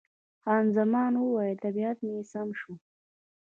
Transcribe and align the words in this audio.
خان 0.41 0.65
زمان 0.77 1.13
وویل، 1.17 1.57
طبیعت 1.65 1.97
مې 2.05 2.21
سم 2.31 2.49
شو. 2.59 2.73